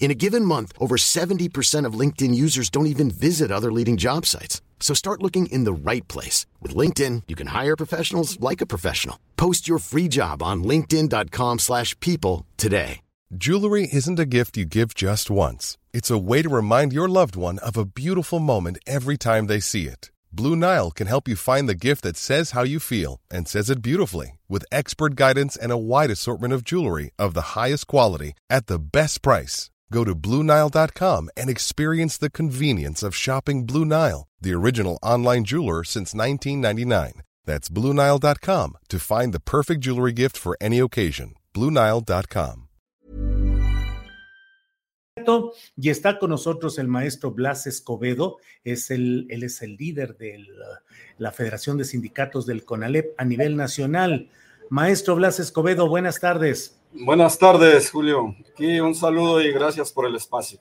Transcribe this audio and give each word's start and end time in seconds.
In 0.00 0.10
a 0.10 0.14
given 0.14 0.46
month, 0.46 0.72
over 0.80 0.96
70% 0.96 1.84
of 1.84 1.92
LinkedIn 1.92 2.34
users 2.34 2.70
don't 2.70 2.92
even 2.94 3.10
visit 3.10 3.52
other 3.52 3.70
leading 3.70 3.98
job 3.98 4.26
sites. 4.26 4.60
So 4.80 4.94
start 4.94 5.22
looking 5.22 5.46
in 5.52 5.64
the 5.64 5.72
right 5.72 6.08
place. 6.08 6.46
With 6.60 6.74
LinkedIn, 6.74 7.24
you 7.28 7.36
can 7.36 7.48
hire 7.48 7.76
professionals 7.76 8.40
like 8.40 8.62
a 8.62 8.66
professional. 8.66 9.18
Post 9.36 9.68
your 9.68 9.78
free 9.78 10.08
job 10.08 10.42
on 10.42 10.64
linkedin.com 10.64 11.58
slash 11.58 11.94
people 12.00 12.46
today. 12.56 13.00
Jewelry 13.36 13.88
isn't 13.92 14.18
a 14.18 14.26
gift 14.26 14.56
you 14.56 14.64
give 14.64 14.92
just 14.92 15.30
once. 15.30 15.78
It's 15.92 16.10
a 16.10 16.18
way 16.18 16.42
to 16.42 16.48
remind 16.48 16.92
your 16.92 17.08
loved 17.08 17.36
one 17.36 17.60
of 17.60 17.76
a 17.76 17.84
beautiful 17.84 18.40
moment 18.40 18.78
every 18.88 19.16
time 19.16 19.46
they 19.46 19.60
see 19.60 19.86
it. 19.86 20.10
Blue 20.32 20.56
Nile 20.56 20.90
can 20.90 21.06
help 21.06 21.28
you 21.28 21.36
find 21.36 21.68
the 21.68 21.76
gift 21.76 22.02
that 22.02 22.16
says 22.16 22.52
how 22.52 22.64
you 22.64 22.80
feel 22.80 23.20
and 23.30 23.46
says 23.46 23.70
it 23.70 23.82
beautifully 23.82 24.38
with 24.48 24.64
expert 24.72 25.14
guidance 25.14 25.56
and 25.56 25.70
a 25.70 25.78
wide 25.78 26.10
assortment 26.10 26.52
of 26.52 26.64
jewelry 26.64 27.12
of 27.18 27.34
the 27.34 27.54
highest 27.54 27.86
quality 27.86 28.32
at 28.48 28.66
the 28.66 28.78
best 28.78 29.22
price. 29.22 29.70
Go 29.92 30.04
to 30.04 30.14
BlueNile.com 30.14 31.30
and 31.36 31.50
experience 31.50 32.16
the 32.16 32.30
convenience 32.30 33.02
of 33.02 33.14
shopping 33.14 33.66
Blue 33.66 33.84
Nile, 33.84 34.28
the 34.40 34.54
original 34.54 34.98
online 35.02 35.44
jeweler 35.44 35.84
since 35.84 36.14
1999. 36.14 37.22
That's 37.44 37.68
BlueNile.com 37.68 38.78
to 38.88 38.98
find 38.98 39.32
the 39.32 39.40
perfect 39.40 39.80
jewelry 39.80 40.12
gift 40.12 40.36
for 40.36 40.56
any 40.60 40.78
occasion. 40.78 41.34
BlueNile.com. 41.54 42.68
Y 45.76 45.90
está 45.90 46.18
con 46.18 46.30
nosotros 46.30 46.78
el 46.78 46.88
maestro 46.88 47.32
Blas 47.32 47.66
Escobedo, 47.66 48.38
es 48.64 48.90
el, 48.90 49.26
él 49.28 49.42
es 49.42 49.60
el 49.60 49.76
líder 49.76 50.16
de 50.16 50.46
la 51.18 51.30
Federación 51.30 51.76
de 51.76 51.84
Sindicatos 51.84 52.46
del 52.46 52.64
CONALEP 52.64 53.14
a 53.18 53.24
nivel 53.26 53.56
nacional. 53.56 54.30
Maestro 54.70 55.16
Blas 55.16 55.38
Escobedo, 55.38 55.88
buenas 55.88 56.20
tardes. 56.20 56.79
Buenas 56.92 57.38
tardes, 57.38 57.90
Julio. 57.90 58.34
Aquí 58.50 58.80
un 58.80 58.94
saludo 58.94 59.40
y 59.40 59.52
gracias 59.52 59.92
por 59.92 60.06
el 60.06 60.16
espacio. 60.16 60.58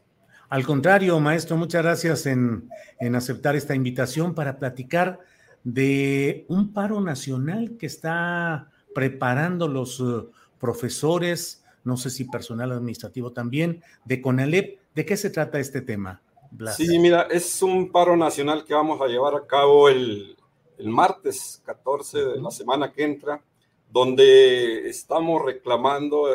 Al 0.48 0.64
contrario, 0.66 1.20
maestro, 1.20 1.58
muchas 1.58 1.82
gracias 1.82 2.26
en, 2.28 2.70
en, 3.00 3.16
aceptar 3.16 3.56
esta 3.56 3.74
invitación 3.74 4.36
para 4.36 4.58
platicar 4.58 5.20
de 5.64 6.46
un 6.48 6.72
paro 6.72 7.02
nacional 7.02 7.78
que 7.78 7.88
está 7.88 8.70
preparando 8.94 9.68
los 9.68 10.00
uh, 10.00 10.32
profesores, 10.60 11.64
no 11.84 11.98
sé 11.98 12.10
si 12.12 12.26
personal 12.26 12.72
administrativo 12.72 13.32
también, 13.32 13.84
de 14.06 14.22
CONALEP. 14.22 14.80
¿De 14.94 15.06
qué 15.06 15.18
se 15.18 15.32
trata 15.32 15.60
este 15.60 15.82
tema? 15.82 16.22
Blas? 16.52 16.78
Sí, 16.78 17.00
mira, 17.00 17.24
es 17.24 17.62
un 17.62 17.92
paro 17.92 18.16
nacional 18.16 18.66
que 18.66 18.74
vamos 18.74 19.02
a 19.02 19.08
llevar 19.08 19.36
a 19.36 19.46
cabo 19.46 19.90
el, 19.90 20.36
el 20.78 20.90
martes 20.90 21.62
14 21.66 22.18
de 22.20 22.42
la 22.42 22.52
semana 22.52 22.92
que 22.92 23.04
entra 23.04 23.42
donde 23.90 24.88
estamos 24.88 25.44
reclamando 25.44 26.28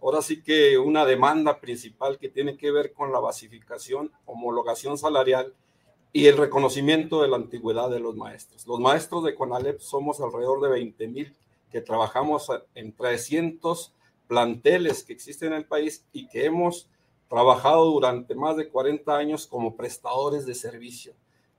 ahora 0.00 0.22
sí 0.22 0.42
que 0.42 0.78
una 0.78 1.04
demanda 1.04 1.60
principal 1.60 2.18
que 2.18 2.28
tiene 2.28 2.56
que 2.56 2.70
ver 2.70 2.92
con 2.92 3.12
la 3.12 3.20
basificación, 3.20 4.10
homologación 4.24 4.98
salarial 4.98 5.54
y 6.12 6.26
el 6.26 6.36
reconocimiento 6.36 7.22
de 7.22 7.28
la 7.28 7.36
antigüedad 7.36 7.88
de 7.88 8.00
los 8.00 8.16
maestros. 8.16 8.66
Los 8.66 8.80
maestros 8.80 9.24
de 9.24 9.34
CONALEP 9.34 9.80
somos 9.80 10.20
alrededor 10.20 10.60
de 10.60 10.68
20 10.70 11.08
mil 11.08 11.36
que 11.70 11.80
trabajamos 11.80 12.50
en 12.74 12.92
300 12.94 13.94
planteles 14.28 15.04
que 15.04 15.12
existen 15.12 15.52
en 15.52 15.58
el 15.58 15.64
país 15.64 16.04
y 16.12 16.28
que 16.28 16.44
hemos 16.44 16.88
trabajado 17.28 17.86
durante 17.86 18.34
más 18.34 18.56
de 18.56 18.68
40 18.68 19.16
años 19.16 19.46
como 19.46 19.74
prestadores 19.74 20.44
de 20.44 20.54
servicio. 20.54 21.14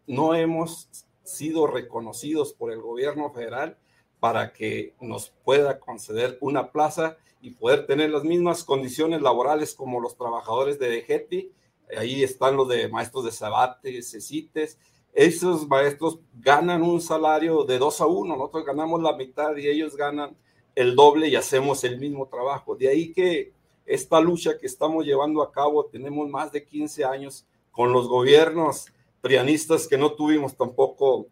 No 0.06 0.36
hemos 0.36 0.88
sido 1.24 1.66
reconocidos 1.66 2.54
por 2.54 2.72
el 2.72 2.82
gobierno 2.82 3.32
federal 3.32 3.78
para 4.24 4.54
que 4.54 4.94
nos 5.02 5.34
pueda 5.44 5.82
conceder 5.82 6.38
una 6.40 6.72
plaza 6.72 7.18
y 7.42 7.50
poder 7.50 7.86
tener 7.86 8.10
las 8.10 8.24
mismas 8.24 8.64
condiciones 8.64 9.22
laborales 9.22 9.76
como 9.76 10.00
los 10.00 10.16
trabajadores 10.16 10.80
de 10.80 11.02
DGETI. 11.02 11.52
Ahí 11.98 12.24
están 12.24 12.56
los 12.56 12.70
de 12.70 12.88
maestros 12.88 13.26
de 13.26 13.34
Sabate, 13.34 14.02
CECITES. 14.02 14.80
Esos 15.12 15.68
maestros 15.68 16.20
ganan 16.36 16.84
un 16.84 17.02
salario 17.02 17.66
de 17.66 17.78
2 17.78 18.00
a 18.00 18.06
1, 18.06 18.38
nosotros 18.38 18.64
ganamos 18.64 19.04
la 19.04 19.14
mitad 19.18 19.58
y 19.58 19.68
ellos 19.68 19.98
ganan 19.98 20.38
el 20.74 20.96
doble 20.96 21.28
y 21.28 21.36
hacemos 21.36 21.84
el 21.84 22.00
mismo 22.00 22.26
trabajo. 22.30 22.78
De 22.78 22.88
ahí 22.88 23.12
que 23.12 23.52
esta 23.86 24.22
lucha 24.22 24.58
que 24.58 24.68
estamos 24.68 25.04
llevando 25.06 25.44
a 25.44 25.52
cabo, 25.52 25.84
tenemos 25.84 26.30
más 26.30 26.50
de 26.54 26.64
15 26.64 27.04
años 27.04 27.46
con 27.72 27.92
los 27.92 28.08
gobiernos 28.08 28.86
prianistas 29.20 29.86
que 29.86 29.98
no 29.98 30.14
tuvimos 30.14 30.56
tampoco 30.56 31.28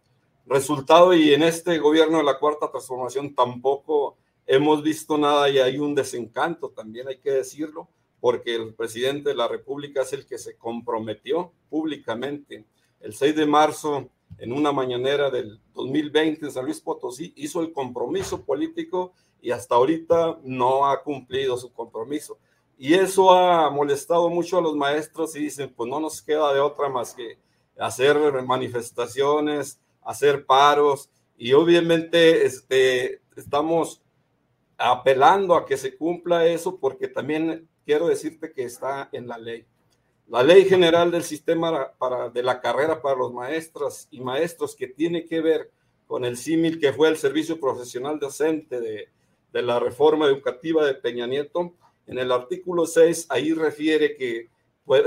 resultado 0.46 1.14
y 1.14 1.34
en 1.34 1.44
este 1.44 1.78
gobierno 1.80 2.18
de 2.18 2.24
la 2.24 2.40
cuarta 2.40 2.70
transformación 2.70 3.34
tampoco 3.36 4.18
hemos 4.46 4.84
visto 4.84 5.18
nada 5.18 5.50
y 5.50 5.60
hay 5.60 5.78
un 5.78 5.96
desencanto, 5.96 6.70
también 6.70 7.08
hay 7.08 7.18
que 7.18 7.32
decirlo, 7.32 7.88
porque 8.20 8.56
el 8.56 8.74
presidente 8.74 9.30
de 9.30 9.36
la 9.36 9.48
República 9.48 10.02
es 10.02 10.14
el 10.14 10.26
que 10.26 10.38
se 10.38 10.58
comprometió 10.58 11.52
públicamente 11.70 12.66
el 13.00 13.14
6 13.14 13.36
de 13.36 13.46
marzo 13.46 14.10
en 14.38 14.54
una 14.54 14.72
mañanera 14.72 15.30
del 15.30 15.60
2020 15.74 16.46
en 16.46 16.52
San 16.52 16.66
Luis 16.66 16.80
Potosí, 16.80 17.34
hizo 17.36 17.62
el 17.62 17.74
compromiso 17.74 18.44
político 18.44 19.14
y 19.42 19.52
hasta 19.52 19.76
ahorita 19.76 20.40
no 20.44 20.88
ha 20.88 21.02
cumplido 21.04 21.58
su 21.58 21.72
compromiso. 21.74 22.38
Y 22.78 22.94
eso 22.94 23.32
ha 23.32 23.70
molestado 23.70 24.30
mucho 24.30 24.58
a 24.58 24.62
los 24.62 24.76
maestros 24.76 25.36
y 25.36 25.40
dicen, 25.40 25.74
pues 25.76 25.90
no 25.90 26.00
nos 26.00 26.22
queda 26.22 26.54
de 26.54 26.60
otra 26.60 26.90
más 26.90 27.14
que 27.14 27.38
hacer 27.78 28.18
manifestaciones, 28.44 29.80
hacer 30.04 30.46
paros 30.46 31.10
y 31.38 31.54
obviamente 31.54 32.46
este, 32.46 33.22
estamos 33.36 34.02
apelando 34.78 35.56
a 35.56 35.66
que 35.66 35.78
se 35.78 35.96
cumpla 35.96 36.46
eso 36.46 36.78
porque 36.78 37.08
también 37.08 37.68
quiero 37.86 38.08
decirte 38.08 38.52
que 38.52 38.64
está 38.64 39.10
en 39.12 39.28
la 39.28 39.38
ley. 39.38 39.66
La 40.28 40.44
ley 40.44 40.66
general 40.66 41.12
del 41.12 41.24
sistema 41.24 41.92
para, 41.98 42.30
de 42.30 42.44
la 42.44 42.62
carrera 42.62 43.02
para 43.02 43.18
los 43.18 43.34
maestras 43.34 44.08
y 44.12 44.22
maestros 44.22 44.76
que 44.76 44.88
tiene 44.88 45.26
que 45.26 45.42
ver 45.42 45.72
con 46.08 46.26
el 46.26 46.38
símil 46.38 46.80
que 46.80 46.94
fue 46.94 47.10
el 47.10 47.18
servicio 47.18 47.60
profesional 47.60 48.20
docente 48.20 48.80
de, 48.80 49.10
de 49.52 49.62
la 49.62 49.80
reforma 49.80 50.26
educativa 50.26 50.86
de 50.86 50.94
Peña 50.94 51.28
Nieto, 51.28 51.74
en 52.08 52.18
el 52.18 52.32
artículo 52.32 52.86
6 52.86 53.28
ahí 53.30 53.54
refiere 53.54 54.16
que 54.16 54.50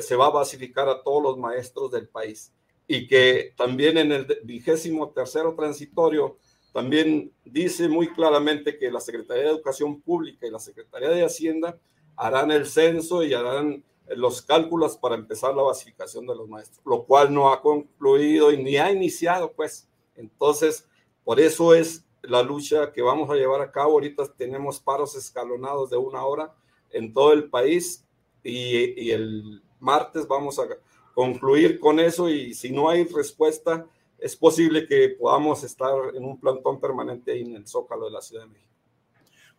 se 0.01 0.17
va 0.17 0.27
a 0.27 0.31
basificar 0.31 0.89
a 0.89 1.03
todos 1.03 1.23
los 1.23 1.39
maestros 1.39 1.91
del 1.91 2.09
país 2.09 2.53
y 2.87 3.07
que 3.07 3.55
también 3.57 3.99
en 3.99 4.13
el 4.13 4.27
vigésimo 4.45 5.11
tercero 5.11 5.55
transitorio 5.55 6.39
también 6.73 7.33
dice 7.45 7.89
muy 7.89 8.13
claramente 8.13 8.77
que 8.79 8.91
la 8.91 9.01
Secretaría 9.01 9.45
de 9.45 9.51
Educación 9.51 10.01
Pública 10.01 10.47
y 10.47 10.51
la 10.51 10.59
Secretaría 10.59 11.11
de 11.11 11.25
Hacienda 11.25 11.79
harán 12.17 12.51
el 12.51 12.67
censo 12.67 13.23
y 13.23 13.33
harán 13.33 13.85
los 14.09 14.43
cálculos 14.43 14.97
para 14.97 15.15
empezar 15.15 15.55
la 15.55 15.63
basificación 15.63 16.27
de 16.27 16.35
los 16.35 16.49
maestros, 16.49 16.81
lo 16.85 17.05
cual 17.05 17.33
no 17.33 17.53
ha 17.53 17.63
concluido 17.63 18.53
y 18.53 18.63
ni 18.63 18.77
ha 18.77 18.91
iniciado, 18.91 19.53
pues. 19.53 19.89
Entonces, 20.17 20.87
por 21.25 21.41
eso 21.41 21.75
es 21.75 22.05
la 22.23 22.43
lucha 22.43 22.93
que 22.93 23.03
vamos 23.03 23.31
a 23.31 23.35
llevar 23.35 23.61
a 23.61 23.71
cabo. 23.71 23.93
Ahorita 23.93 24.27
tenemos 24.37 24.81
paros 24.81 25.15
escalonados 25.15 25.91
de 25.91 25.97
una 25.97 26.25
hora 26.25 26.55
en 26.91 27.13
todo 27.13 27.33
el 27.33 27.49
país 27.51 28.05
y, 28.43 29.01
y 29.01 29.11
el 29.13 29.63
martes 29.79 30.27
vamos 30.27 30.59
a 30.59 30.67
concluir 31.15 31.79
con 31.79 32.01
eso 32.01 32.29
y 32.29 32.55
si 32.55 32.71
no 32.71 32.89
hay 32.89 33.05
respuesta, 33.05 33.87
es 34.19 34.37
posible 34.37 34.87
que 34.87 35.11
podamos 35.11 35.65
estar 35.65 35.95
en 36.15 36.25
un 36.25 36.39
plantón 36.39 36.81
permanente 36.81 37.33
ahí 37.33 37.43
en 37.43 37.57
el 37.57 37.67
Zócalo 37.67 38.07
de 38.07 38.13
la 38.13 38.21
Ciudad 38.21 38.45
de 38.45 38.49
México. 38.49 38.65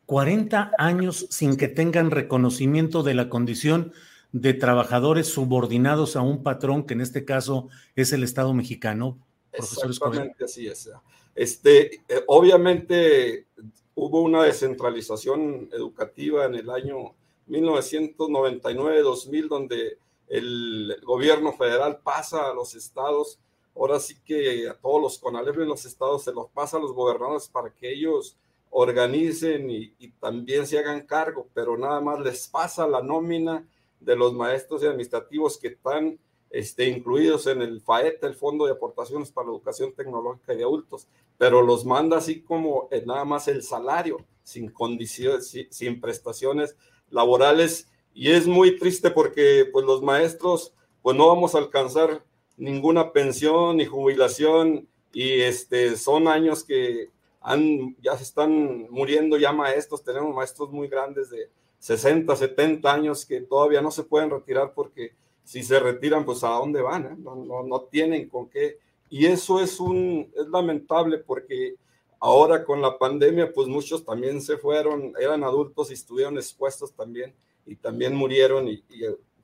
40 0.05 0.71
años 0.77 1.27
sin 1.29 1.57
que 1.57 1.67
tengan 1.67 2.11
reconocimiento 2.11 3.03
de 3.03 3.15
la 3.15 3.29
condición 3.29 3.91
de 4.31 4.53
trabajadores 4.53 5.27
subordinados 5.27 6.15
a 6.15 6.21
un 6.21 6.43
patrón, 6.43 6.85
que 6.85 6.93
en 6.93 7.01
este 7.01 7.25
caso 7.25 7.69
es 7.95 8.11
el 8.11 8.23
Estado 8.23 8.53
mexicano. 8.53 9.17
Exactamente 9.51 10.43
así 10.43 10.67
es. 10.67 10.91
Este, 11.33 12.01
eh, 12.07 12.23
obviamente 12.27 13.47
hubo 13.95 14.21
una 14.21 14.43
descentralización 14.43 15.69
educativa 15.71 16.45
en 16.45 16.53
el 16.55 16.69
año 16.69 17.15
1999-2000, 17.47 19.47
donde 19.47 19.97
el 20.27 20.97
gobierno 21.03 21.53
federal 21.53 21.99
pasa 22.03 22.49
a 22.49 22.53
los 22.53 22.75
estados, 22.75 23.39
ahora 23.75 23.99
sí 23.99 24.15
que 24.23 24.67
a 24.67 24.73
todos 24.75 25.01
los 25.01 25.17
CONALEP 25.19 25.59
en 25.59 25.67
los 25.67 25.85
estados 25.85 26.23
se 26.23 26.33
los 26.33 26.49
pasa 26.49 26.77
a 26.77 26.79
los 26.79 26.93
gobernadores 26.93 27.47
para 27.47 27.69
que 27.69 27.91
ellos 27.91 28.37
organicen 28.69 29.69
y, 29.69 29.93
también 30.19 30.67
se 30.67 30.77
hagan 30.77 31.05
cargo, 31.05 31.47
pero 31.53 31.77
nada 31.77 32.01
más 32.01 32.19
les 32.19 32.47
pasa 32.47 32.87
la 32.87 33.01
nómina 33.01 33.65
de 33.99 34.15
los 34.15 34.33
maestros 34.33 34.83
y 34.83 34.87
administrativos 34.87 35.57
que 35.57 35.69
están 35.69 36.19
este, 36.49 36.89
incluidos 36.89 37.47
en 37.47 37.61
el 37.61 37.81
FAET, 37.81 38.23
el 38.23 38.35
Fondo 38.35 38.65
de 38.65 38.73
Aportaciones 38.73 39.31
para 39.31 39.47
la 39.47 39.53
Educación 39.53 39.93
Tecnológica 39.93 40.53
de 40.53 40.63
Adultos, 40.63 41.07
pero 41.37 41.61
los 41.61 41.85
manda 41.85 42.17
así 42.17 42.41
como 42.41 42.89
nada 43.05 43.23
más 43.25 43.47
el 43.47 43.63
salario, 43.63 44.17
sin 44.43 44.69
condiciones, 44.69 45.53
sin 45.69 46.01
prestaciones 46.01 46.75
laborales. 47.09 47.89
Y 48.15 48.31
es 48.31 48.47
muy 48.47 48.79
triste 48.79 49.11
porque 49.11 49.67
pues 49.71 49.85
los 49.85 50.01
maestros 50.01 50.73
pues 51.01 51.17
no 51.17 51.27
vamos 51.27 51.53
a 51.53 51.57
alcanzar 51.57 52.23
ninguna 52.55 53.11
pensión 53.11 53.75
ni 53.75 53.85
jubilación 53.85 54.87
y 55.11 55.41
este 55.41 55.97
son 55.97 56.29
años 56.29 56.63
que 56.63 57.09
han, 57.41 57.93
ya 58.01 58.15
se 58.17 58.23
están 58.23 58.87
muriendo 58.89 59.37
ya 59.37 59.51
maestros, 59.51 60.01
tenemos 60.01 60.33
maestros 60.33 60.71
muy 60.71 60.87
grandes 60.87 61.29
de 61.29 61.49
60, 61.79 62.33
70 62.33 62.91
años 62.91 63.25
que 63.25 63.41
todavía 63.41 63.81
no 63.81 63.91
se 63.91 64.03
pueden 64.03 64.29
retirar 64.29 64.73
porque 64.73 65.13
si 65.43 65.61
se 65.61 65.77
retiran, 65.79 66.25
pues 66.25 66.41
a 66.45 66.51
dónde 66.51 66.81
van, 66.81 67.05
¿eh? 67.05 67.15
no, 67.17 67.35
no, 67.35 67.63
no, 67.63 67.81
tienen 67.81 68.29
con 68.29 68.49
qué. 68.49 68.79
Y 69.09 69.27
eso 69.27 69.61
es, 69.61 69.79
un, 69.79 70.31
es 70.35 70.47
lamentable 70.47 71.19
porque 71.19 71.75
ahora 72.19 72.63
con 72.63 72.81
la 72.81 72.97
pandemia, 72.97 73.51
pues 73.53 73.67
muchos 73.67 74.03
también 74.03 74.41
se 74.41 74.57
fueron, 74.57 75.13
eran 75.19 75.43
adultos 75.43 75.91
y 75.91 75.93
estuvieron 75.93 76.37
expuestos 76.37 76.93
también 76.93 77.35
y 77.65 77.75
también 77.75 78.15
murieron 78.15 78.67
y, 78.67 78.83
y 78.89 79.03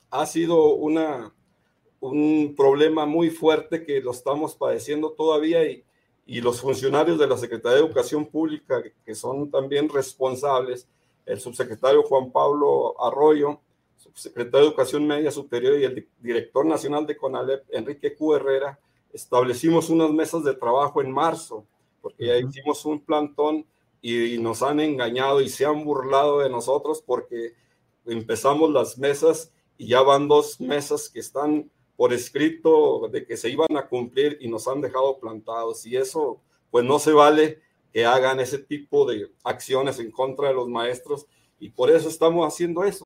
ha 0.09 0.25
sido 0.25 0.75
una, 0.75 1.33
un 1.99 2.53
problema 2.55 3.05
muy 3.05 3.29
fuerte 3.29 3.85
que 3.85 4.01
lo 4.01 4.11
estamos 4.11 4.55
padeciendo 4.55 5.11
todavía 5.11 5.65
y, 5.65 5.83
y 6.25 6.41
los 6.41 6.61
funcionarios 6.61 7.19
de 7.19 7.27
la 7.27 7.37
Secretaría 7.37 7.77
de 7.79 7.85
Educación 7.85 8.25
Pública, 8.25 8.81
que 9.05 9.15
son 9.15 9.49
también 9.49 9.89
responsables, 9.89 10.87
el 11.25 11.39
subsecretario 11.39 12.03
Juan 12.03 12.31
Pablo 12.31 12.95
Arroyo, 13.01 13.59
subsecretario 13.97 14.61
de 14.61 14.67
Educación 14.67 15.05
Media 15.05 15.31
Superior 15.31 15.77
y 15.77 15.83
el 15.83 16.07
director 16.19 16.65
nacional 16.65 17.05
de 17.05 17.17
CONALEP, 17.17 17.63
Enrique 17.71 18.15
Q. 18.15 18.35
Herrera, 18.35 18.79
establecimos 19.13 19.89
unas 19.89 20.11
mesas 20.11 20.43
de 20.43 20.55
trabajo 20.55 21.01
en 21.01 21.11
marzo, 21.11 21.65
porque 22.01 22.27
ya 22.27 22.37
hicimos 22.37 22.85
un 22.85 22.99
plantón 22.99 23.65
y, 24.01 24.37
nos 24.39 24.63
han 24.63 24.79
engañado 24.79 25.41
y 25.41 25.49
se 25.49 25.65
han 25.65 25.83
burlado 25.83 26.39
de 26.39 26.49
nosotros 26.49 27.03
porque 27.05 27.53
empezamos 28.05 28.71
las 28.71 28.97
mesas 28.97 29.51
y 29.77 29.87
ya 29.87 30.01
van 30.01 30.27
dos 30.27 30.59
mesas 30.59 31.09
que 31.09 31.19
están 31.19 31.69
por 31.95 32.13
escrito 32.13 33.07
de 33.09 33.25
que 33.25 33.37
se 33.37 33.49
iban 33.49 33.75
a 33.77 33.87
cumplir 33.87 34.37
y 34.41 34.47
nos 34.47 34.67
han 34.67 34.81
dejado 34.81 35.19
plantados 35.19 35.85
y 35.85 35.97
eso 35.97 36.41
pues 36.71 36.85
no 36.85 36.99
se 36.99 37.11
vale 37.11 37.61
que 37.91 38.05
hagan 38.05 38.39
ese 38.39 38.57
tipo 38.57 39.05
de 39.05 39.31
acciones 39.43 39.99
en 39.99 40.11
contra 40.11 40.47
de 40.47 40.53
los 40.53 40.67
maestros 40.67 41.27
y 41.59 41.69
por 41.69 41.91
eso 41.91 42.09
estamos 42.09 42.47
haciendo 42.47 42.83
eso. 42.83 43.05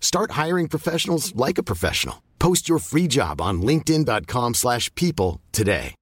Start 0.00 0.32
hiring 0.32 0.66
professionals 0.66 1.32
like 1.36 1.56
a 1.56 1.62
professional. 1.62 2.16
Post 2.40 2.68
your 2.68 2.80
free 2.80 3.06
job 3.06 3.40
on 3.40 3.62
linkedin.com 3.62 4.54
slash 4.54 4.92
people 4.96 5.40
today. 5.52 5.94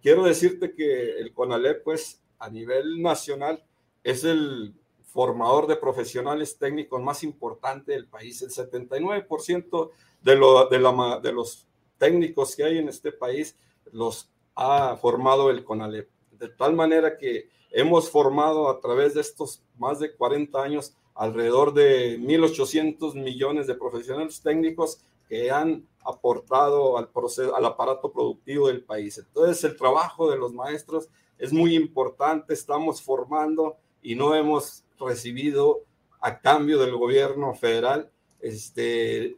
Quiero 0.00 0.24
decirte 0.24 0.74
que 0.74 1.18
el 1.18 1.34
CONALEP, 1.34 1.82
pues, 1.84 2.22
a 2.38 2.48
nivel 2.48 3.02
nacional, 3.02 3.62
es 4.02 4.24
el 4.24 4.74
formador 5.02 5.66
de 5.66 5.76
profesionales 5.76 6.56
técnicos 6.56 7.02
más 7.02 7.22
importante 7.24 7.92
del 7.92 8.06
país. 8.06 8.40
El 8.42 8.50
79% 8.50 9.90
de, 10.22 10.36
lo, 10.36 10.68
de, 10.68 10.78
la, 10.78 11.20
de 11.20 11.32
los 11.32 11.66
técnicos 11.98 12.54
que 12.54 12.64
hay 12.64 12.78
en 12.78 12.88
este 12.88 13.12
país 13.12 13.56
los 13.92 14.30
ha 14.54 14.96
formado 14.96 15.50
el 15.50 15.64
CONALEP. 15.64 16.08
De 16.38 16.48
tal 16.48 16.74
manera 16.74 17.16
que 17.16 17.48
hemos 17.70 18.10
formado 18.10 18.68
a 18.68 18.80
través 18.80 19.14
de 19.14 19.20
estos 19.20 19.62
más 19.78 19.98
de 19.98 20.14
40 20.14 20.62
años 20.62 20.94
alrededor 21.14 21.74
de 21.74 22.18
1.800 22.18 23.14
millones 23.14 23.66
de 23.66 23.74
profesionales 23.74 24.40
técnicos 24.40 25.00
que 25.28 25.50
han 25.50 25.86
aportado 26.04 26.96
al, 26.96 27.08
proceso, 27.08 27.54
al 27.54 27.64
aparato 27.64 28.12
productivo 28.12 28.68
del 28.68 28.82
país. 28.82 29.18
Entonces, 29.18 29.62
el 29.64 29.76
trabajo 29.76 30.30
de 30.30 30.38
los 30.38 30.54
maestros 30.54 31.08
es 31.38 31.52
muy 31.52 31.74
importante, 31.74 32.54
estamos 32.54 33.02
formando 33.02 33.76
y 34.02 34.14
no 34.14 34.34
hemos 34.34 34.84
recibido 34.98 35.82
a 36.20 36.40
cambio 36.40 36.78
del 36.78 36.96
gobierno 36.96 37.54
federal 37.54 38.10
este, 38.40 39.34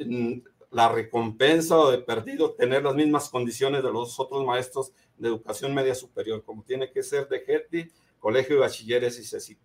la 0.71 0.89
recompensa 0.89 1.79
o 1.79 1.91
de 1.91 1.99
perdido 1.99 2.55
tener 2.55 2.85
las 2.85 2.95
mismas 2.95 3.29
condiciones 3.29 3.83
de 3.83 3.93
los 3.93 4.19
otros 4.21 4.45
maestros 4.45 4.93
de 5.19 5.29
educación 5.29 5.75
media 5.75 5.95
superior, 5.95 6.43
como 6.45 6.63
tiene 6.63 6.91
que 6.91 7.03
ser 7.03 7.29
de 7.29 7.41
GETI, 7.41 7.91
Colegio 8.19 8.57
de 8.57 8.61
Bachilleres 8.61 9.19
y 9.19 9.25
CECIT. 9.25 9.59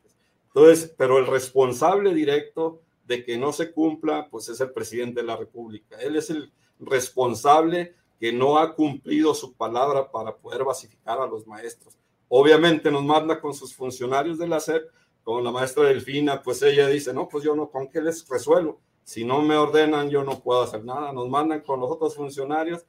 Entonces, 0.47 0.93
pero 0.97 1.17
el 1.17 1.27
responsable 1.27 2.13
directo 2.13 2.81
de 3.05 3.23
que 3.23 3.37
no 3.37 3.51
se 3.51 3.71
cumpla, 3.71 4.29
pues 4.29 4.49
es 4.49 4.59
el 4.61 4.71
presidente 4.71 5.21
de 5.21 5.27
la 5.27 5.37
República. 5.37 5.97
Él 5.99 6.15
es 6.15 6.29
el 6.29 6.51
responsable 6.79 7.93
que 8.19 8.31
no 8.31 8.57
ha 8.57 8.73
cumplido 8.73 9.33
su 9.33 9.53
palabra 9.53 10.09
para 10.11 10.35
poder 10.35 10.63
basificar 10.63 11.19
a 11.19 11.27
los 11.27 11.45
maestros. 11.45 11.97
Obviamente 12.29 12.89
nos 12.89 13.03
manda 13.03 13.39
con 13.39 13.53
sus 13.53 13.75
funcionarios 13.75 14.39
de 14.39 14.47
la 14.47 14.59
SEP, 14.59 14.89
con 15.23 15.43
la 15.43 15.51
maestra 15.51 15.83
Delfina, 15.83 16.41
pues 16.41 16.61
ella 16.61 16.87
dice, 16.87 17.13
no, 17.13 17.27
pues 17.27 17.43
yo 17.43 17.55
no, 17.55 17.69
¿con 17.69 17.89
qué 17.89 18.01
les 18.01 18.27
resuelvo? 18.27 18.79
Si 19.05 19.23
no 19.23 19.41
me 19.41 19.55
ordenan, 19.55 20.09
yo 20.09 20.25
no 20.25 20.41
puedo 20.41 20.61
hacer 20.63 20.83
nada. 20.83 21.13
Nos 21.13 21.29
mandan 21.29 21.61
con 21.61 21.79
los 21.79 21.89
otros 21.89 22.15
funcionarios 22.15 22.83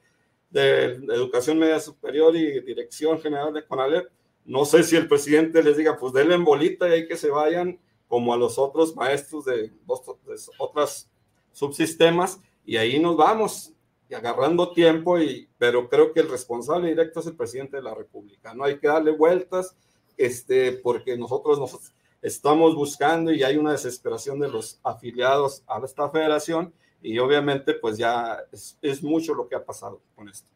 de 0.49 0.95
Educación 1.13 1.57
Media 1.59 1.79
Superior 1.79 2.35
y 2.35 2.59
Dirección 2.61 3.21
General 3.21 3.53
de 3.53 3.65
CONALEP, 3.65 4.09
no 4.47 4.63
sé 4.63 4.83
si 4.83 4.95
el 4.95 5.09
presidente 5.09 5.61
les 5.61 5.75
diga, 5.75 5.97
pues 5.97 6.13
denle 6.13 6.35
en 6.35 6.45
bolita 6.45 6.87
y 6.87 6.93
hay 6.93 7.07
que 7.07 7.17
se 7.17 7.29
vayan 7.29 7.79
como 8.07 8.33
a 8.33 8.37
los 8.37 8.57
otros 8.57 8.95
maestros 8.95 9.43
de, 9.43 9.73
otros 9.85 10.51
otras 10.57 11.09
subsistemas 11.51 12.39
y 12.65 12.77
ahí 12.77 12.97
nos 12.97 13.17
vamos 13.17 13.73
y 14.09 14.13
agarrando 14.13 14.71
tiempo, 14.71 15.19
y, 15.19 15.49
pero 15.57 15.89
creo 15.89 16.13
que 16.13 16.21
el 16.21 16.29
responsable 16.29 16.87
directo 16.87 17.19
es 17.19 17.27
el 17.27 17.35
presidente 17.35 17.75
de 17.75 17.83
la 17.83 17.93
República. 17.93 18.53
No 18.53 18.63
hay 18.63 18.79
que 18.79 18.87
darle 18.87 19.11
vueltas, 19.11 19.75
este, 20.15 20.71
porque 20.71 21.17
nosotros 21.17 21.59
nos 21.59 21.91
estamos 22.21 22.75
buscando 22.75 23.31
y 23.31 23.43
hay 23.43 23.57
una 23.57 23.71
desesperación 23.71 24.39
de 24.39 24.49
los 24.49 24.79
afiliados 24.83 25.63
a 25.67 25.79
esta 25.83 26.09
federación 26.09 26.73
y 27.01 27.19
obviamente 27.19 27.73
pues 27.73 27.97
ya 27.97 28.39
es, 28.81 29.03
mucho 29.03 29.33
lo 29.33 29.47
que 29.47 29.55
ha 29.55 29.63
pasado 29.63 30.01
con 30.15 30.29
esto. 30.29 30.47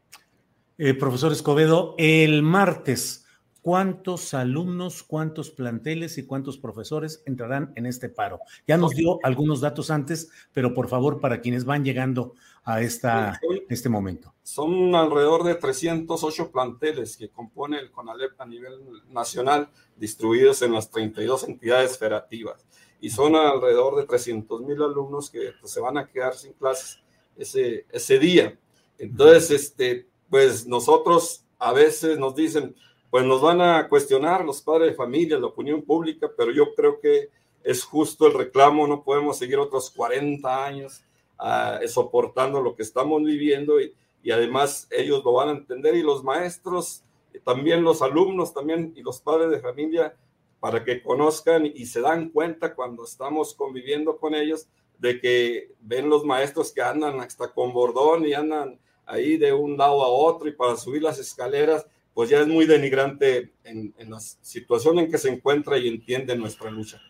Eh, 0.78 0.94
profesor 0.94 1.32
Escobedo, 1.32 1.94
el 1.98 2.42
martes 2.42 3.21
cuántos 3.62 4.34
alumnos, 4.34 5.04
cuántos 5.04 5.50
planteles 5.50 6.18
y 6.18 6.26
cuántos 6.26 6.58
profesores 6.58 7.22
entrarán 7.26 7.72
en 7.76 7.86
este 7.86 8.08
paro. 8.08 8.40
Ya 8.66 8.76
nos 8.76 8.90
dio 8.90 9.20
algunos 9.22 9.60
datos 9.60 9.90
antes, 9.90 10.30
pero 10.52 10.74
por 10.74 10.88
favor, 10.88 11.20
para 11.20 11.40
quienes 11.40 11.64
van 11.64 11.84
llegando 11.84 12.34
a 12.64 12.80
esta, 12.80 13.40
este 13.68 13.88
momento. 13.88 14.34
Son 14.42 14.94
alrededor 14.94 15.44
de 15.44 15.54
308 15.54 16.50
planteles 16.50 17.16
que 17.16 17.28
compone 17.28 17.78
el 17.78 17.90
CONALEP 17.90 18.40
a 18.40 18.46
nivel 18.46 18.80
nacional, 19.10 19.70
distribuidos 19.96 20.60
en 20.62 20.72
las 20.72 20.90
32 20.90 21.44
entidades 21.44 21.96
federativas. 21.96 22.66
Y 23.00 23.10
son 23.10 23.34
alrededor 23.36 23.96
de 23.96 24.06
300 24.06 24.60
mil 24.62 24.82
alumnos 24.82 25.30
que 25.30 25.52
pues, 25.60 25.72
se 25.72 25.80
van 25.80 25.98
a 25.98 26.08
quedar 26.08 26.34
sin 26.34 26.52
clases 26.52 26.98
ese, 27.36 27.86
ese 27.90 28.18
día. 28.18 28.58
Entonces, 28.98 29.50
este, 29.50 30.08
pues 30.28 30.66
nosotros 30.66 31.44
a 31.58 31.72
veces 31.72 32.18
nos 32.18 32.34
dicen, 32.34 32.74
pues 33.12 33.26
nos 33.26 33.42
van 33.42 33.60
a 33.60 33.90
cuestionar 33.90 34.42
los 34.42 34.62
padres 34.62 34.88
de 34.88 34.96
familia, 34.96 35.38
la 35.38 35.48
opinión 35.48 35.82
pública, 35.82 36.30
pero 36.34 36.50
yo 36.50 36.74
creo 36.74 36.98
que 36.98 37.28
es 37.62 37.84
justo 37.84 38.26
el 38.26 38.32
reclamo, 38.32 38.86
no 38.86 39.04
podemos 39.04 39.36
seguir 39.36 39.58
otros 39.58 39.90
40 39.90 40.64
años 40.64 41.04
ah, 41.38 41.78
soportando 41.86 42.62
lo 42.62 42.74
que 42.74 42.82
estamos 42.82 43.22
viviendo 43.22 43.82
y, 43.82 43.94
y, 44.22 44.30
además 44.30 44.88
ellos 44.90 45.22
lo 45.22 45.34
van 45.34 45.50
a 45.50 45.52
entender 45.52 45.94
y 45.94 46.02
los 46.02 46.24
maestros, 46.24 47.02
también 47.44 47.84
los 47.84 48.00
alumnos 48.00 48.54
también 48.54 48.94
y 48.96 49.02
los 49.02 49.20
padres 49.20 49.50
de 49.50 49.60
familia, 49.60 50.16
para 50.58 50.82
que 50.82 51.02
conozcan 51.02 51.66
y 51.66 51.84
se 51.84 52.00
dan 52.00 52.30
cuenta 52.30 52.74
cuando 52.74 53.04
estamos 53.04 53.52
conviviendo 53.52 54.16
con 54.16 54.34
ellos 54.34 54.68
de 54.98 55.20
que 55.20 55.74
ven 55.82 56.08
los 56.08 56.24
maestros 56.24 56.72
que 56.72 56.80
andan 56.80 57.20
hasta 57.20 57.52
con 57.52 57.74
bordón 57.74 58.24
y 58.24 58.32
andan 58.32 58.78
ahí 59.04 59.36
de 59.36 59.52
un 59.52 59.76
lado 59.76 60.02
a 60.02 60.08
otro 60.08 60.48
y 60.48 60.52
para 60.52 60.76
subir 60.78 61.02
las 61.02 61.18
escaleras 61.18 61.86
pues 62.14 62.30
ya 62.30 62.40
es 62.40 62.48
muy 62.48 62.66
denigrante 62.66 63.52
en, 63.64 63.94
la 64.08 64.20
situación 64.20 64.98
en 64.98 65.10
que 65.10 65.18
se 65.18 65.30
encuentra 65.30 65.78
y 65.78 65.88
entiende 65.88 66.36
nuestra 66.36 66.70
lucha. 66.70 67.00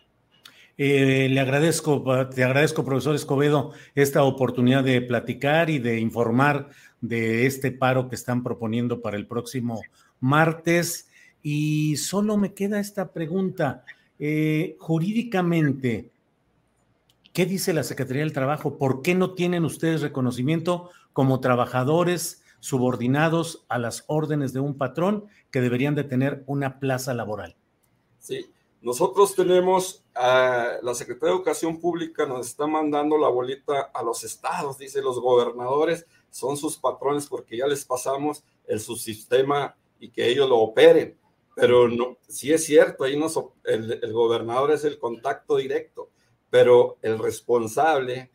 Eh, 0.77 1.27
le 1.29 1.39
agradezco, 1.39 2.03
te 2.29 2.43
agradezco, 2.43 2.83
profesor 2.83 3.15
Escobedo, 3.15 3.73
esta 3.93 4.23
oportunidad 4.23 4.83
de 4.83 5.01
platicar 5.01 5.69
y 5.69 5.77
de 5.79 5.99
informar 5.99 6.69
de 7.01 7.45
este 7.45 7.71
paro 7.71 8.09
que 8.09 8.15
están 8.15 8.43
proponiendo 8.43 9.01
para 9.01 9.17
el 9.17 9.27
próximo 9.27 9.81
martes. 10.19 11.09
Y 11.41 11.97
solo 11.97 12.37
me 12.37 12.53
queda 12.53 12.79
esta 12.79 13.11
pregunta. 13.11 13.83
Eh, 14.17 14.77
jurídicamente, 14.79 16.11
¿qué 17.33 17.45
dice 17.45 17.73
la 17.73 17.83
Secretaría 17.83 18.23
del 18.23 18.31
Trabajo? 18.31 18.77
¿Por 18.77 19.01
qué 19.01 19.15
no 19.15 19.33
tienen 19.33 19.65
ustedes 19.65 20.01
reconocimiento 20.01 20.89
como 21.11 21.41
trabajadores? 21.41 22.42
Subordinados 22.63 23.65
a 23.67 23.77
las 23.77 24.05
órdenes 24.07 24.53
de 24.53 24.61
un 24.61 24.77
patrón 24.77 25.25
que 25.51 25.59
deberían 25.59 25.95
de 25.95 26.05
tener 26.05 26.45
una 26.47 26.79
plaza 26.79 27.13
laboral. 27.13 27.57
Sí, 28.19 28.45
nosotros 28.81 29.35
tenemos, 29.35 30.05
a 30.15 30.77
la 30.81 30.93
Secretaría 30.93 31.33
de 31.33 31.39
Educación 31.39 31.81
Pública 31.81 32.25
nos 32.25 32.47
está 32.47 32.65
mandando 32.65 33.17
la 33.17 33.27
bolita 33.27 33.91
a 33.93 34.01
los 34.01 34.23
estados, 34.23 34.77
dice 34.77 35.01
los 35.01 35.19
gobernadores, 35.19 36.05
son 36.29 36.55
sus 36.55 36.77
patrones 36.77 37.27
porque 37.27 37.57
ya 37.57 37.67
les 37.67 37.83
pasamos 37.83 38.45
el 38.65 38.79
subsistema 38.79 39.75
y 39.99 40.11
que 40.11 40.29
ellos 40.29 40.47
lo 40.47 40.59
operen. 40.59 41.17
Pero 41.57 41.89
no, 41.89 42.15
sí 42.29 42.53
es 42.53 42.63
cierto, 42.63 43.03
ahí 43.03 43.19
nos, 43.19 43.37
el, 43.65 43.99
el 44.01 44.13
gobernador 44.13 44.71
es 44.71 44.85
el 44.85 44.99
contacto 44.99 45.57
directo, 45.57 46.11
pero 46.49 46.95
el 47.01 47.19
responsable 47.19 48.31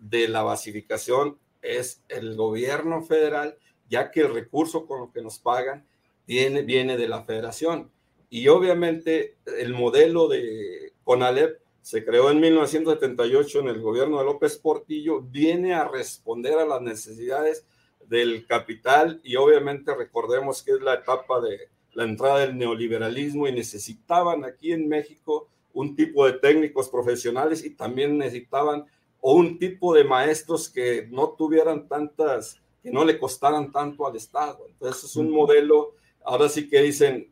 de 0.00 0.26
la 0.26 0.42
basificación 0.42 1.38
es 1.62 2.02
el 2.08 2.34
gobierno 2.34 3.02
federal 3.02 3.56
ya 3.88 4.10
que 4.10 4.20
el 4.20 4.34
recurso 4.34 4.86
con 4.86 5.00
lo 5.00 5.12
que 5.12 5.22
nos 5.22 5.38
pagan 5.38 5.86
viene, 6.26 6.62
viene 6.62 6.96
de 6.96 7.08
la 7.08 7.24
federación. 7.24 7.90
Y 8.30 8.48
obviamente 8.48 9.36
el 9.58 9.72
modelo 9.72 10.28
de 10.28 10.92
CONALEP 11.04 11.58
se 11.80 12.04
creó 12.04 12.30
en 12.30 12.40
1978 12.40 13.60
en 13.60 13.68
el 13.68 13.80
gobierno 13.80 14.18
de 14.18 14.24
López 14.24 14.58
Portillo, 14.58 15.22
viene 15.22 15.72
a 15.72 15.88
responder 15.88 16.58
a 16.58 16.66
las 16.66 16.82
necesidades 16.82 17.64
del 18.06 18.46
capital 18.46 19.20
y 19.22 19.36
obviamente 19.36 19.94
recordemos 19.94 20.62
que 20.62 20.72
es 20.72 20.82
la 20.82 20.94
etapa 20.94 21.40
de 21.40 21.70
la 21.94 22.04
entrada 22.04 22.40
del 22.40 22.56
neoliberalismo 22.56 23.48
y 23.48 23.52
necesitaban 23.52 24.44
aquí 24.44 24.72
en 24.72 24.88
México 24.88 25.48
un 25.72 25.96
tipo 25.96 26.26
de 26.26 26.34
técnicos 26.34 26.88
profesionales 26.88 27.64
y 27.64 27.70
también 27.70 28.18
necesitaban 28.18 28.84
un 29.20 29.58
tipo 29.58 29.94
de 29.94 30.04
maestros 30.04 30.68
que 30.68 31.08
no 31.10 31.30
tuvieran 31.30 31.88
tantas 31.88 32.60
que 32.88 32.94
no 32.94 33.04
le 33.04 33.18
costaran 33.18 33.70
tanto 33.70 34.06
al 34.06 34.16
Estado. 34.16 34.66
Entonces 34.66 35.04
es 35.04 35.16
un 35.16 35.30
modelo, 35.30 35.94
ahora 36.24 36.48
sí 36.48 36.68
que 36.68 36.80
dicen, 36.80 37.30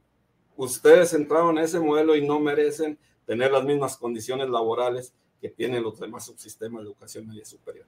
ustedes 0.56 1.14
entraron 1.14 1.56
a 1.58 1.62
ese 1.62 1.80
modelo 1.80 2.14
y 2.14 2.26
no 2.26 2.38
merecen 2.40 2.98
tener 3.24 3.50
las 3.50 3.64
mismas 3.64 3.96
condiciones 3.96 4.48
laborales 4.50 5.14
que 5.40 5.48
tienen 5.48 5.82
los 5.82 5.98
demás 5.98 6.26
subsistemas 6.26 6.82
de 6.82 6.88
educación 6.88 7.26
media 7.26 7.44
superior. 7.44 7.86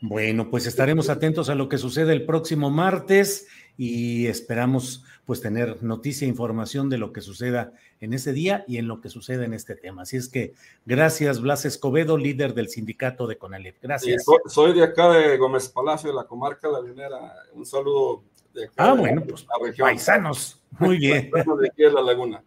Bueno, 0.00 0.50
pues 0.50 0.66
estaremos 0.66 1.08
atentos 1.08 1.48
a 1.48 1.54
lo 1.54 1.68
que 1.68 1.78
sucede 1.78 2.12
el 2.12 2.24
próximo 2.24 2.70
martes 2.70 3.46
y 3.76 4.26
esperamos 4.26 5.04
pues 5.24 5.40
tener 5.40 5.82
noticia 5.82 6.26
e 6.26 6.28
información 6.28 6.90
de 6.90 6.98
lo 6.98 7.12
que 7.12 7.20
suceda 7.20 7.72
en 8.00 8.12
ese 8.12 8.32
día 8.32 8.64
y 8.66 8.78
en 8.78 8.88
lo 8.88 9.00
que 9.00 9.08
sucede 9.08 9.44
en 9.44 9.54
este 9.54 9.76
tema. 9.76 10.02
Así 10.02 10.16
es 10.16 10.28
que 10.28 10.54
gracias, 10.84 11.40
Blas 11.40 11.64
Escobedo, 11.64 12.18
líder 12.18 12.54
del 12.54 12.68
sindicato 12.68 13.26
de 13.26 13.38
Conalep. 13.38 13.76
Gracias. 13.82 14.24
soy 14.46 14.74
de 14.74 14.84
acá 14.84 15.10
de 15.10 15.36
Gómez 15.36 15.68
Palacio, 15.68 16.10
de 16.10 16.16
la 16.16 16.24
comarca 16.24 16.68
de 16.68 16.74
la 16.74 16.80
Linera. 16.80 17.34
Un 17.54 17.64
saludo 17.64 18.24
de 18.52 18.64
acá. 18.64 18.74
Ah, 18.76 18.94
bueno, 18.94 19.22
pues 19.22 19.46
paisanos. 19.78 20.60
Muy 20.78 20.98
bien. 20.98 21.30
de 21.60 21.68
aquí 21.68 21.82
de 21.82 21.92
la 21.92 22.02
laguna. 22.02 22.42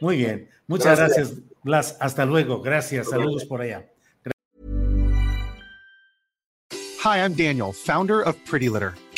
Muy 0.00 0.16
bien. 0.16 0.48
Muchas 0.66 0.98
gracias. 0.98 1.34
Blas. 1.62 1.96
Hasta 2.00 2.24
luego. 2.24 2.60
Gracias. 2.60 3.10
Saludos 3.10 3.44
por 3.44 3.60
allá. 3.60 3.88
Hi, 7.04 7.18
I'm 7.18 7.34
Daniel, 7.34 7.72
founder 7.72 8.22
of 8.22 8.36
Pretty 8.44 8.68
Litter. 8.68 8.94